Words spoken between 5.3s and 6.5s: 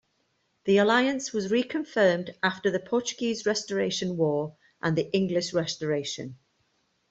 Restoration.